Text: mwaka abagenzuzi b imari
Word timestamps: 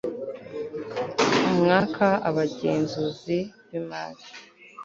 mwaka 1.57 2.07
abagenzuzi 2.29 3.37
b 3.67 3.69
imari 3.79 4.23